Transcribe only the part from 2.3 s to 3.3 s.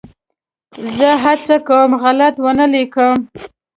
ونه ولیکم.